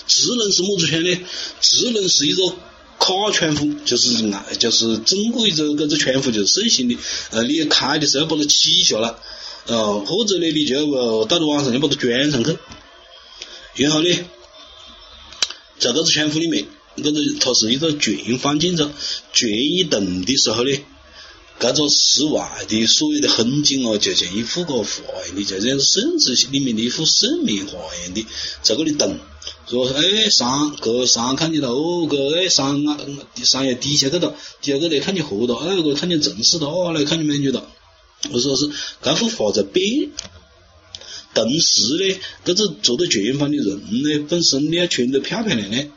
[0.08, 1.20] 只能是么子窗呢？
[1.62, 2.56] 只能是一个
[3.00, 6.98] 卡窗户，就是按就是整个一个搿个窗户就是顺形的，
[7.32, 9.16] 呃，你开的时候把它起下来，
[9.68, 12.58] 呃，或者呢你就要到了晚上就把它装上去，
[13.76, 14.10] 然后呢，
[15.80, 16.66] 在搿个窗户里面，
[16.98, 18.90] 搿个它是一个全方建筑，
[19.34, 20.72] 全一动的时候呢。
[21.60, 24.86] 搿个室外的所有的风景哦，就像一幅个画
[25.26, 28.28] 一样的，就像圣旨里面的一幅圣名画一样的，
[28.62, 29.18] 在搿里动。
[29.70, 32.98] 说哎上，搿上看见了哦，搿哎上啊
[33.44, 37.68] 上要底下搿个，底下搿里看见河了，哎个看见城市了，哦来看见美女了。
[38.32, 38.70] 我说是
[39.02, 40.10] 这幅画在变，
[41.34, 45.88] 同时呢，搿个做的全方的人呢，本身你要穿得漂漂亮亮，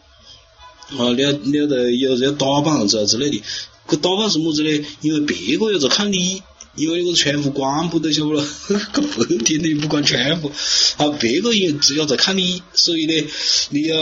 [0.99, 3.41] 啊，你要你要得有要打扮子啊之类的。
[3.87, 4.87] 搿打扮是么子呢？
[5.01, 6.43] 因为别个要在看你，
[6.77, 8.45] 因为那个窗户关不得，晓不咯？
[8.69, 10.53] 白天你不关窗户，
[10.99, 13.27] 啊，别个也只要在看你，所以呢，
[13.71, 13.97] 你要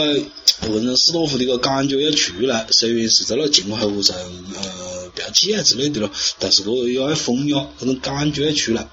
[0.61, 2.67] 浑身湿哒乎的个感觉要出来。
[2.69, 8.87] 虽然是在那秦淮河上呃标记啊之类的咯，但是搿要风雅，搿种感觉要出来。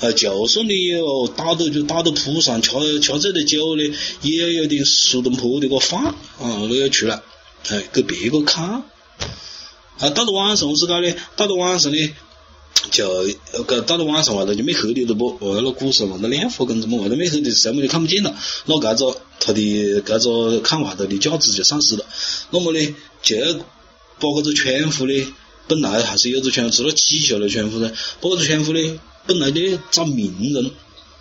[0.00, 7.22] 呃，就算你有打到就打到铺上，吃吃醉的酒呢，也要有点苏东坡的个范啊，那要出来，
[7.68, 8.82] 哎，给别个看。
[9.98, 12.14] 啊，到了晚上我是搞的，到了晚上呢，
[12.90, 15.36] 就呃，到了晚上外头就没黑的了不？
[15.40, 18.34] 哦，那古时候那亮火工子么，外头没黑的，什么就看不见了。
[18.66, 22.04] 那搿个他的搿个看外头的价值就丧失了。
[22.50, 25.34] 那么呢，就要把这个窗户呢，
[25.68, 30.70] 本来还是有个窗户，除了起下来窗户噻，把搿个窗户呢，本来呢找名人，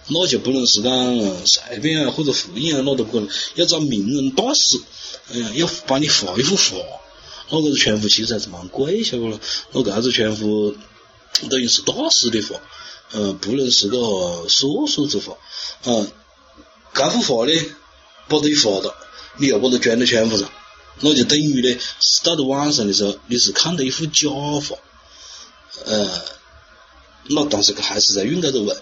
[0.07, 4.79] 那就不能是讲随便啊或者复印啊，那都不可能，要找名人大师，
[5.31, 6.83] 嗯，要帮你画一幅画。
[7.53, 9.39] 那个窗户其实还是蛮贵，晓得不？
[9.73, 10.73] 那搿子窗户
[11.49, 12.59] 等于是大师的画，
[13.11, 15.37] 呃，不能是个素素之画，
[15.85, 16.11] 嗯，
[16.93, 17.53] 搿幅画呢，
[18.27, 18.95] 把它一画到，
[19.37, 20.51] 你要把它装到窗户上，
[20.99, 24.77] 那就等于呢，是到了晚上的时候，你是看到一幅假画，
[25.85, 26.21] 呃，
[27.25, 28.77] 那但是还是在用搿个味，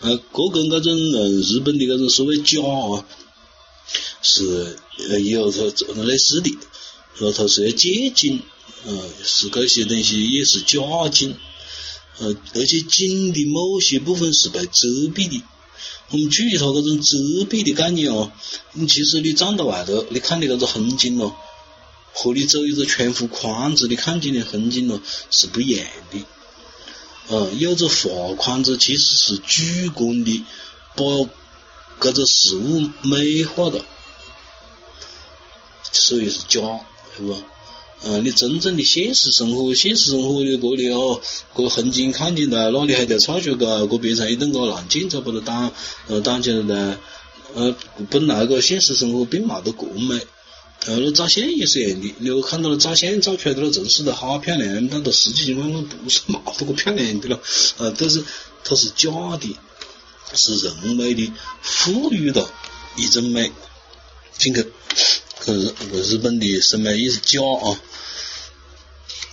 [0.00, 3.04] 呃，搿跟搿种呃日本的这种所谓假啊，
[4.22, 4.78] 是
[5.10, 6.56] 呃有它类似的。
[7.14, 8.40] 说它是要借景，
[8.86, 10.80] 呃，是这些东西也是假
[11.12, 11.36] 景，
[12.18, 15.42] 呃，而且景的某些部分是被遮蔽的。
[16.10, 18.30] 我们注意它这种遮蔽的概念哦，
[18.72, 21.34] 你其实你站到外头，你看的这个风景咯，
[22.12, 26.24] 和你走一个窗户框子你看见的风景咯是不一样的。
[27.28, 30.44] 呃，有个画框子其实是主观的，
[30.94, 31.04] 把
[32.00, 33.84] 这个事物美化了，
[35.92, 36.60] 所以是假。
[37.14, 37.34] 是不？
[38.04, 41.20] 嗯，你真正的现实生活，现实生活的这里哦，
[41.54, 45.72] 个风景看见了，那里还在差距个，个边上一栋个烂建筑把它挡，
[46.08, 47.00] 呃，挡起来了。
[47.54, 47.76] 呃，
[48.08, 50.16] 本来个现实生活并冇得咁美，
[50.86, 57.40] 呃，那照相也是一样的，你看到了照相照出来的那城市都好漂亮，但到实际情况中不是冇得个漂亮的了，
[57.76, 58.24] 呃，都是
[58.64, 59.54] 它是假的，
[60.34, 62.50] 是人为的赋予了
[62.96, 63.52] 一种美
[64.38, 64.66] 进去。
[65.46, 67.80] 日日本的审美也是假啊，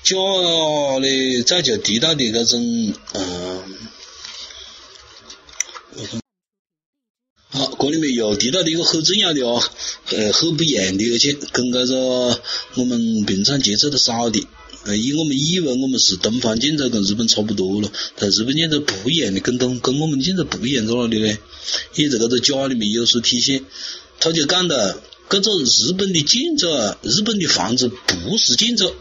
[0.03, 0.15] 假
[0.99, 3.63] 的再就提到的这种嗯，
[7.49, 9.61] 好这里面又提到的一个很重要的哦，
[10.11, 12.41] 呃，很不一样的，而且跟这个
[12.75, 14.47] 我们平常接触的少的。
[14.85, 21.37] 呃，以我们以为我们是东方建筑跟日本差不多了，但日本建筑不一样的，跟东跟我们建筑不一样在哪里呢？
[21.95, 23.65] 也在这个家里面有所体现。
[24.21, 28.93] 他就讲的，这个日本的建筑啊，日本的房子不是建筑。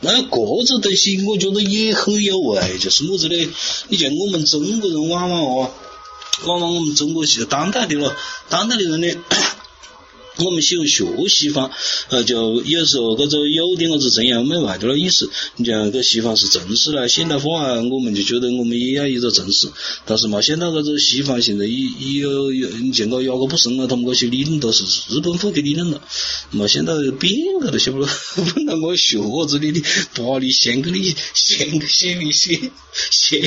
[0.00, 3.52] 那这个东西我觉得也很有味，就是么子呢？
[3.88, 5.70] 你像我们中国人往往哦，
[6.44, 8.16] 往往我们中国是当代的了，
[8.48, 9.08] 当代的人呢。
[10.44, 11.70] 我们喜欢学西方，
[12.08, 15.30] 呃，就有时候这个有点子崇洋媚外的那意思。
[15.56, 19.68] 你像这西方是城市啦、现代化，我们就觉得我们也要一个城市。
[20.06, 26.00] 但是嘛，现在这个西方现在也也有有，你像个雅各布森啊，他们这些理论都是日本货的理论了。
[26.52, 28.08] 嘛，现在变个了，晓 不咯？
[28.54, 29.82] 本来我学子里的
[30.14, 32.70] 巴黎先格里香榭丽榭
[33.10, 33.40] 香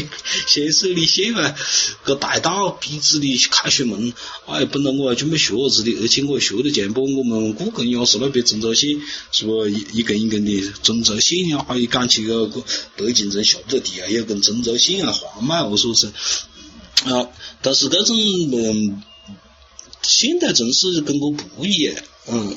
[0.47, 1.55] 香榭丽榭嘛，
[2.03, 4.13] 个大道鼻子的开学门，
[4.45, 6.93] 哎，本来我还准备学子的，而且我还学得见。
[6.93, 8.89] 不，我们故宫也是那边中轴线，
[9.31, 11.65] 是不一根一根的中轴线呀？
[11.67, 12.47] 还有讲起个
[12.95, 16.07] 北京城下不得地啊，有根中轴线啊，画满我说是
[17.05, 17.29] 啊。
[17.61, 18.17] 但是这种
[18.51, 19.01] 嗯，
[20.01, 21.95] 现代城市跟我不一样，
[22.27, 22.55] 嗯，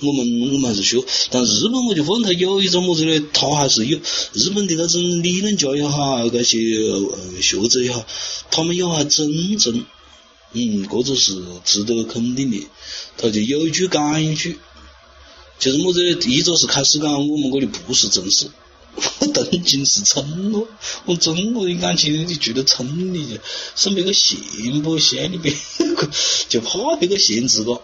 [0.00, 3.26] 我们我们还是学，但日本我就问他有一种么子呢？
[3.32, 3.98] 他还是有
[4.32, 6.58] 日本的那种理论家也好，那些
[7.40, 8.06] 学者也好，
[8.50, 9.84] 他们也还真正。
[10.54, 12.68] 嗯，这个是值得肯定的。
[13.18, 14.58] 他就有一句讲一句，
[15.58, 16.16] 就是么子呢？
[16.26, 18.46] 一个是开始讲我们这里不是城市，
[19.32, 20.68] 东京是村咯。
[21.06, 23.40] 我中国人感情就觉得村里
[23.74, 24.38] 是别个县
[24.82, 25.56] 不县里边，
[26.48, 27.82] 就怕别个限制个。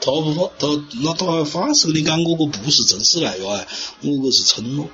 [0.00, 3.66] 他不怕，他那他还反手的讲我个不是正式来哟，
[4.00, 4.88] 我个是村咯。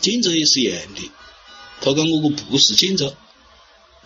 [0.00, 1.10] 建筑也是一样的，
[1.80, 3.12] 他讲我个不是建筑。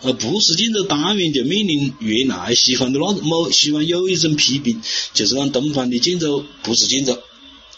[0.01, 4.81] 呃，不是建筑，当然就面临原来西方的那某西方有一种批评，
[5.13, 7.17] 就是讲东方的建筑不是建筑。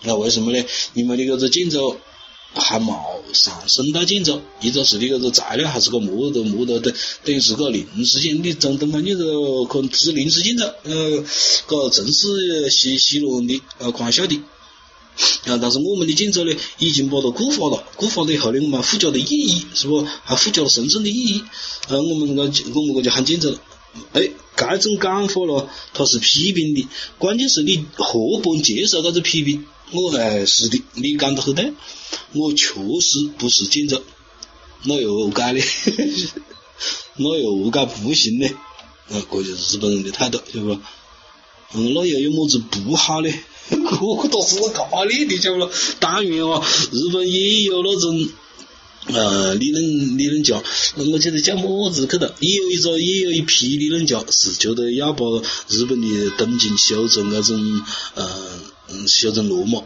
[0.01, 0.63] 那为什么呢？
[0.93, 1.97] 因为你这个建筑
[2.53, 2.97] 还冇
[3.33, 11.23] 上升到建筑，一个是你这个材料还是个木头，木头等等于是个临时建，你从东方建筑可能是临时建筑，呃，
[11.67, 14.39] 个城市西西罗的，呃，宽小的。
[15.45, 15.57] 啊！
[15.61, 20.05] 但是我们的建筑呢，已经把它固化了，固化了以后呢，我们还附加了意义，是不？
[20.23, 21.43] 还附加了神圣的意义。
[21.87, 23.59] 啊，我们个我们国家喊建筑了。
[24.11, 29.65] 哎，这种讲法咯，它是批评的，关键是你何般接受这个批评？
[29.91, 31.71] 我哎，是的，你讲得很对，
[32.33, 34.01] 我确实不是建筑，
[34.83, 35.61] 那又何解呢？
[37.15, 38.47] 那又何解不行呢？
[39.09, 40.73] 啊，这就是日本人的态度，晓不？
[41.73, 43.29] 嗯，那又有么子不好呢？
[44.01, 45.71] 我倒是搞你的，晓不咯？
[45.99, 48.29] 当然哦，日本也有那种
[49.07, 50.61] 呃理论理论家，
[50.97, 55.25] 我记得叫么子去的，也有一个也有一批理论家是觉得要把
[55.69, 57.81] 日本的东京修成那种
[58.13, 58.27] 呃
[59.07, 59.81] 修成罗马。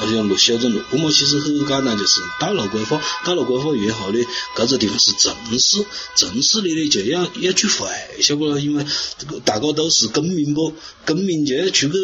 [0.00, 4.18] 而且路修正路，我们其实很简单，就是道路规划，道路规划越好呢，
[4.56, 5.84] 这个地方是城市，
[6.16, 7.86] 城市里呢就要要聚会，
[8.20, 8.58] 晓不咯？
[8.58, 8.84] 因为
[9.16, 10.72] 这个大家都是公民不，
[11.06, 11.94] 公民就要出去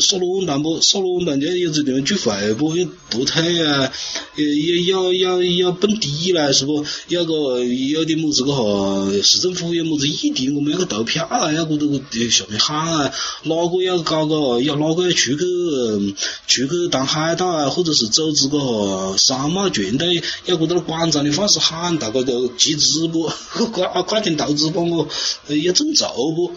[0.00, 3.92] 耍乱蛋不，耍乱蛋就要有这地方聚会不，要步腿啊，
[4.86, 6.84] 要要要要蹦迪啦，是不？
[7.08, 12.00] 要个有点么子个哈，市政府有么子议题，我们要去投票啊，要搁这个
[12.30, 16.14] 下面喊啊，哪个要搞个，要哪个要出去
[16.46, 17.07] 出去当。
[17.08, 23.28] 海盗啊，或者是组织个商贸团队，要搁到广场的方式喊，大家都集资不？
[23.72, 25.08] 快快点投资帮我，
[25.48, 26.52] 要众筹不？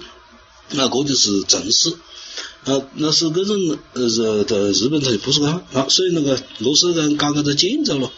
[0.72, 1.96] 那这就是正式，
[2.66, 8.12] 呃，那是这种呃日在日本它就不是这样，啊，所以那个罗斯人搞个个建筑咯，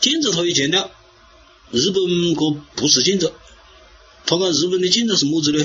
[0.00, 0.90] 建筑他也强调，
[1.72, 3.32] 日本个不是建筑，
[4.26, 5.64] 他讲日本的建筑是么子呢？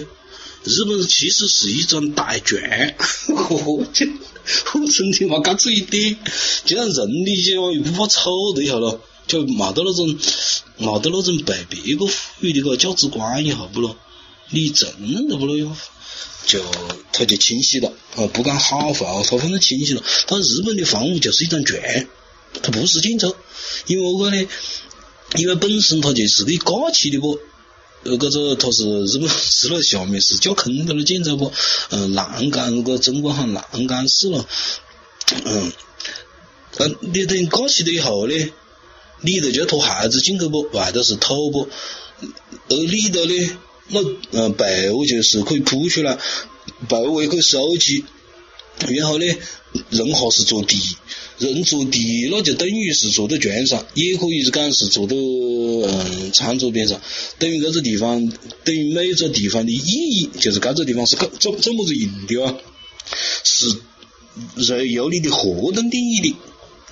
[0.65, 2.97] 日本其实是一张大卷，
[3.29, 4.38] 我就我
[4.73, 6.17] 我真的嘛，干脆一点，
[6.65, 10.17] 就像人的脚又不怕丑的一下咯，就冇得那种
[10.79, 13.95] 冇得那种被别个赋予的个价值观一下不咯，
[14.49, 15.75] 你承认的不咯哟，
[16.45, 16.63] 就
[17.11, 20.03] 他就清晰了，啊，不讲好话，他反正清晰了。
[20.27, 22.07] 但日本的房屋就是一张卷，
[22.61, 23.35] 它不是建筑，
[23.87, 24.47] 因为我呢，
[25.37, 27.39] 因为本身它就是个架起的不。
[28.03, 31.51] 呃，搿个它是日本是那下面是架空的那建筑不？
[31.89, 34.45] 嗯，栏杆那个中国喊栏杆式了，
[35.43, 35.71] 嗯，
[36.77, 38.33] 嗯，你等架起了以后呢，
[39.21, 40.61] 里头就拖鞋子进去不？
[40.71, 41.67] 外头是土不？
[42.69, 43.99] 而里头呢，那
[44.31, 46.17] 嗯被窝就是可以铺出来，
[46.87, 48.05] 被窝也可以收起，
[48.87, 49.25] 然后呢，
[49.89, 50.77] 人哈是坐地，
[51.37, 56.99] 人坐地那就等于是坐在卷上，也可以是讲是坐在嗯餐桌边上，
[57.37, 58.31] 等于这个地方，
[58.63, 62.55] 等于每个地方的意义就是这个地方是怎怎么子用的啊？
[63.43, 63.75] 是
[64.67, 66.35] 在由你的活动定义的。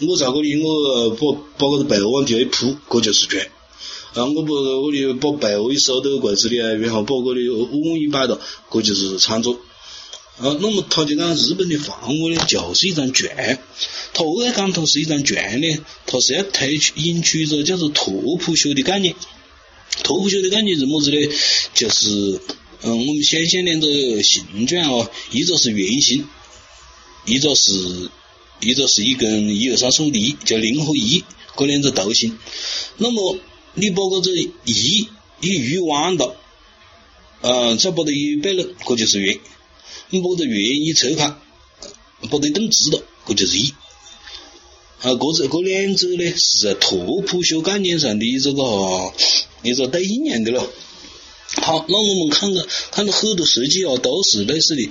[0.01, 3.49] 我在这里，我把把这个被窝往地下一铺，这就是卷。
[4.13, 8.39] 啊，我把这里把被窝一收到柜子里，然后把这里碗一摆到，
[8.71, 9.59] 这就是餐桌。
[10.39, 13.59] 啊，那么他就讲日本的房屋呢，就是一张卷。
[14.13, 15.83] 他为啥讲它是一张卷呢？
[16.05, 19.15] 他是要推出引出一个叫做拓扑学的概念。
[20.03, 21.17] 拓扑学的概念是么子呢？
[21.73, 22.39] 就是，
[22.83, 26.27] 嗯，我们想象两个形状哦，一个是圆形，
[27.25, 28.11] 一个是，
[28.59, 31.23] 一个是一根一二三四五的一，叫零和一，
[31.57, 32.37] 这两个图形。
[32.97, 33.39] 那么
[33.73, 35.07] 你把这个一
[35.41, 36.35] 一鱼弯到，
[37.41, 39.39] 嗯，再把它一摆拢，这就是圆。
[40.09, 41.35] 你把这圆一拆开，
[42.29, 43.73] 把它动直了，这就是一。
[44.99, 49.13] 啊，这这这两者呢，是在拓扑学概念上的这个
[49.61, 50.67] 一个对应样的咯。
[51.61, 54.89] 好，那我们看看，看到很多设计啊，都是类似的。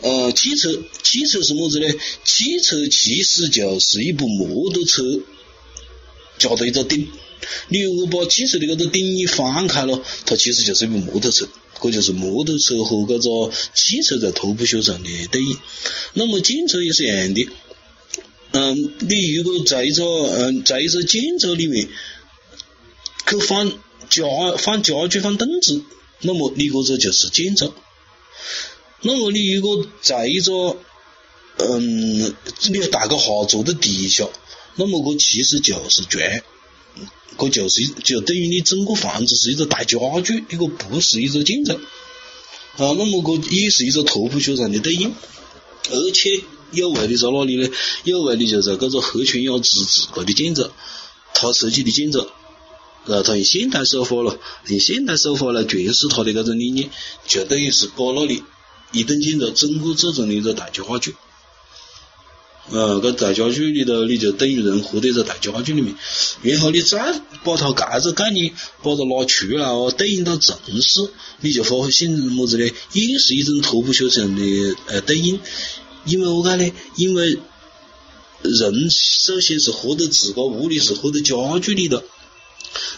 [0.00, 1.88] 呃，汽车，汽车是么子呢？
[2.24, 5.02] 汽车其实就是一部摩托车
[6.38, 7.08] 加到一个顶。
[7.68, 11.48] 你如果把汽车的这个顶一翻开了，它其实就是一部摩托车。
[11.82, 15.58] 这就是摩托车和这个汽车在拓扑学上的对应。
[16.14, 17.48] 那么建筑也是一样的。
[18.52, 21.88] 嗯，你如果在一个嗯，在一个建筑里面
[23.26, 23.70] 去放
[24.08, 24.22] 家
[24.58, 25.82] 放家具放凳子，
[26.20, 27.72] 那么你这个就是建筑。
[29.00, 30.76] 那么你如果在一个
[31.56, 32.34] 嗯，
[32.70, 34.28] 你大家哈坐在地下，
[34.76, 36.42] 那么这其实就是砖。
[37.38, 41.80] 这就是就等于你整个房子是一个大家具，你个不是一个建筑啊。
[42.96, 45.12] 那么这也是一个拓扑学上的对应，
[45.90, 47.68] 而且有为的在哪里呢？
[48.04, 50.70] 有为的就在这个黑泉雅之自个的建筑，
[51.34, 52.28] 他设计的建筑，
[53.06, 54.38] 然后，他用现代手法了，
[54.68, 56.90] 用现代手法来诠释他的这种理念，
[57.26, 58.42] 就等于是把那里
[58.92, 61.14] 一栋建筑整个做成了一个大家具。
[62.70, 65.96] 呃，个大家具里头，你就等于人活在这大家具里面，
[66.42, 71.10] 然后你再把它盖个概念，把它拿出来哦，对应到城市，
[71.40, 72.70] 你就发现么子呢？
[72.92, 75.40] 也是一种拓扑学上的呃对应，
[76.06, 77.36] 因为我讲呢，因为
[78.42, 82.00] 人首先是活在自个屋里，是活在家具里头，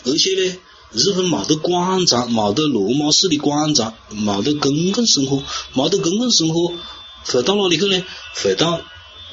[0.05, 0.57] 而且呢，
[0.93, 5.43] 日本冇得广场，冇得罗马式的广场，冇得公共生活，
[5.75, 6.75] 冇得公共生活，
[7.25, 8.05] 会到哪里去呢？
[8.35, 8.83] 会到。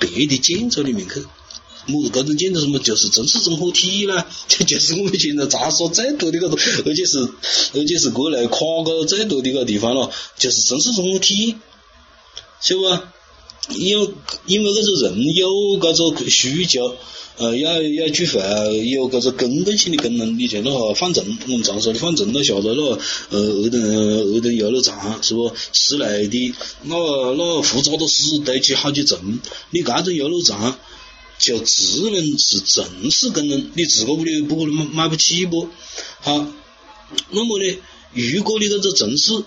[0.02, 1.22] 别的建筑里面去，
[1.88, 6.50] 么子这种建筑什么就是城市综合体啦，这 就是我们现在杂说最多的个，
[6.86, 7.20] 而且是
[7.74, 11.56] 而且是国内夸个最多的个地方 了，就是城市综合体，
[12.60, 13.04] 晓得不？
[13.70, 14.10] 因为
[14.46, 16.96] 因为这个人有这个需求。
[17.38, 18.40] 呃，要要聚会，
[18.90, 23.00] 有搿个公共性的功能，你像那个放证，我们常说的放证了，下头那
[23.30, 25.52] 呃儿童儿童游乐场是不？
[25.74, 26.54] 室内的
[26.84, 26.96] 那
[27.34, 29.40] 那复杂的事堆起好几层，
[29.72, 30.78] 你搿种游乐场
[31.40, 35.68] 就只能是城市功能，你自个屋里不可能买买不起不？
[36.20, 36.46] 好，
[37.32, 37.78] 那么呢，
[38.14, 39.44] 如果你搿个城市。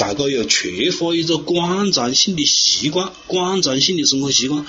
[0.00, 4.64] 大家要缺乏一个广场性的习惯，广场性的生活习惯，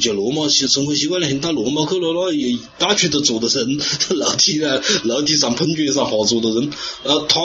[0.00, 1.32] 就罗马式生活习惯了。
[1.38, 3.78] 到罗马去了，那一大区都坐的人，
[4.18, 6.72] 楼梯啊，楼梯上、喷泉上哈坐的人。
[7.04, 7.40] 呃，他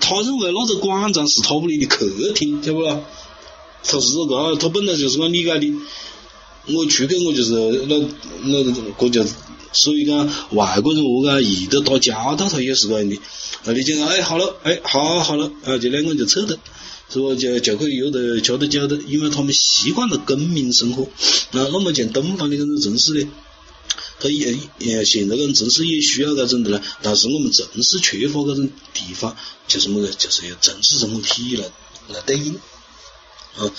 [0.00, 3.02] 他认为那个广场是他屋里的客厅，晓不啦？
[3.84, 5.74] 他是这个，他本来就是个理解的。
[6.68, 7.52] 我出去我就是
[7.86, 8.02] 那
[8.44, 9.22] 那个就，
[9.72, 13.18] 所以讲外国人我讲一到打交道，他也是个样的。
[13.64, 16.56] 那你讲哎好了，哎好好了，啊就两个人就凑到，
[17.08, 21.08] 是不就就可以约得吃得酒的，因为他们习惯了公民生活。
[21.52, 23.28] 那那么像东方的这种城市呢，
[24.20, 29.36] 它也也现在这种城市也需要这种的呢，但是我们城市缺乏这种地方，
[29.68, 31.64] 就是么个，就是要城市综合体来
[32.08, 32.54] 来对应。
[33.56, 33.70] 啊，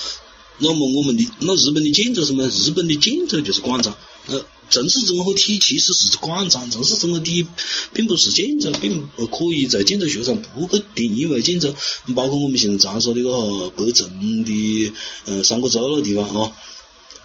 [0.60, 2.48] 那么我们的那日本的建筑什么？
[2.48, 3.96] 日本的建筑就是广场。
[4.28, 7.46] 呃，城市综合体其实是广场，城市综合体
[7.94, 11.74] 并不是建筑，并可以在建筑学上不去定义为建筑。
[12.16, 14.92] 包括我们现在常说的个北城的
[15.26, 16.52] 呃三角洲那地方啊，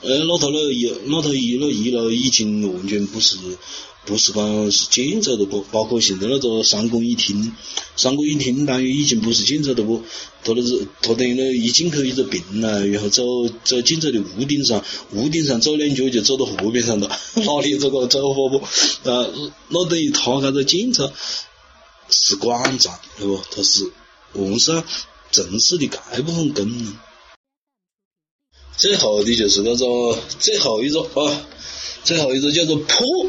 [0.02, 3.36] 呃那头那一那头一那一楼已经完全不是。
[4.06, 7.52] 不是讲是建筑的不，包括现在那个三公一厅，
[7.94, 10.02] 三公一厅单元已经不是建筑的不，
[10.42, 13.22] 它那是它等于那一进去一个平了，然后走
[13.64, 14.82] 走建筑的屋顶上，
[15.12, 18.56] 屋顶上走两脚就走到河边上了， 哪里这个走法不？
[19.10, 19.26] 啊，
[19.68, 21.10] 那等于它那个建筑
[22.08, 23.38] 是广场，对不？
[23.50, 23.92] 它是
[24.32, 24.82] 完善
[25.32, 25.86] 城市的
[26.16, 26.96] 这部分功能。
[28.78, 31.46] 最后的就是那个最后一个啊，
[32.04, 33.28] 最后一个叫做破，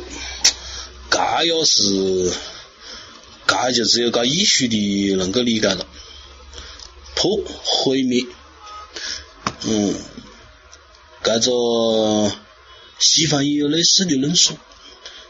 [1.09, 2.31] 这要是，
[3.47, 5.87] 这就只有搞艺术的能够理解了，
[7.15, 8.25] 破毁灭，
[9.63, 9.95] 嗯，
[11.23, 12.31] 这个
[12.99, 14.53] 西方也有类似的论述，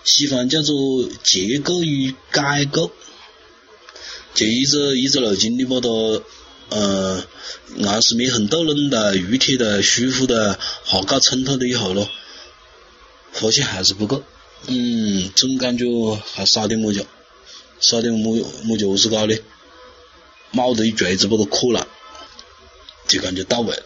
[0.03, 2.91] 西方叫做结构与改构，
[4.33, 6.21] 就一直一直路径的把它。
[6.69, 7.23] 呃，
[7.83, 12.07] 暗示灭痕斗冷的、玉铁的、舒服的，哈搞衬托了以后咯，
[13.31, 14.23] 发现还是不够，
[14.67, 15.85] 嗯，总感觉
[16.33, 17.01] 还少点么家，
[17.79, 19.41] 少点么么家子搞的，
[20.53, 21.87] 铆头一锤子把它磕烂，
[23.07, 23.83] 就感觉到位了。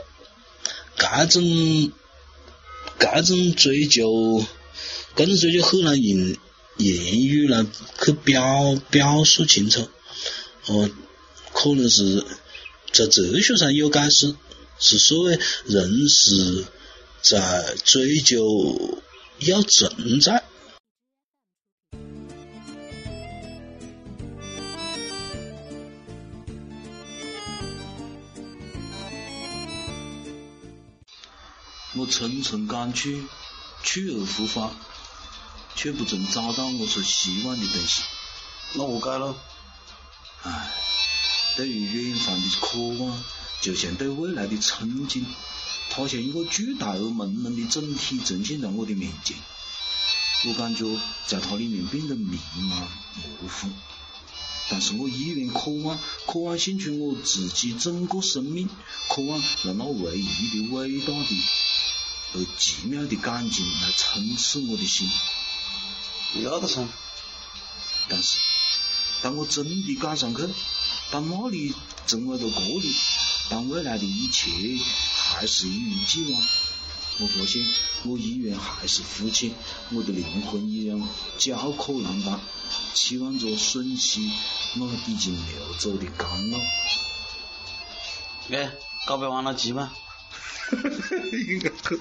[0.97, 1.91] 这种
[2.99, 4.45] 这种追求，
[5.15, 6.36] 这种追求很难用
[6.75, 7.65] 言语来
[8.03, 9.88] 去表表述清楚，
[10.67, 10.89] 哦，
[11.53, 12.25] 可能是。
[12.93, 14.35] 在哲学上有解释，
[14.77, 16.63] 是所谓人是
[17.23, 19.01] 在追求
[19.39, 20.43] 要存在。
[31.95, 33.23] 我层层赶去，
[33.81, 34.69] 去而复返，
[35.75, 38.03] 却不曾找到我所希望的东西。
[38.73, 39.35] 那我该了。
[40.43, 40.82] 唉。
[41.55, 43.23] 对于远方的渴望，
[43.61, 45.23] 就像对未来的憧憬，
[45.91, 49.37] 它像一个巨大而朦胧的整体呈现在我的面前。
[50.45, 50.85] 我感觉
[51.27, 52.69] 在它里面变得迷茫
[53.39, 53.69] 模糊，
[54.69, 58.67] 但是我依然渴望，渴望献出我自己整个生命，
[59.07, 61.37] 渴望让那唯一的伟大的
[62.33, 65.07] 而奇妙的感情来充斥我的心。
[66.41, 66.87] 要得噻。
[68.09, 68.39] 但是，
[69.21, 70.41] 当我真的赶上去。
[71.14, 71.72] 当那里
[72.07, 72.47] 成为了这
[72.80, 72.91] 里，
[73.47, 74.49] 但未来的一切
[75.16, 76.41] 还是一如既往，
[77.20, 77.64] 我发现
[78.05, 79.53] 我依然还是父亲，
[79.91, 80.99] 我的灵魂依然
[81.38, 82.41] 焦渴难当，
[82.95, 84.32] 期望着吮吸
[84.74, 86.57] 那已经流走的甘露。
[88.49, 88.72] 哎，
[89.05, 89.93] 告别完了急吗？
[91.47, 91.95] 应该可。